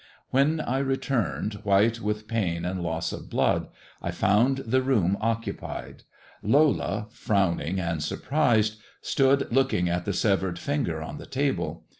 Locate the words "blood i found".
3.29-4.57